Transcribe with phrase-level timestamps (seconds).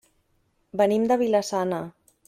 [0.83, 1.87] Venim de Vila-sana.